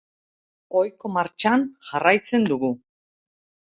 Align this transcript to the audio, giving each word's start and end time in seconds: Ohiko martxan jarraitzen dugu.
Ohiko 0.81 1.13
martxan 1.19 1.69
jarraitzen 1.93 2.53
dugu. 2.53 2.77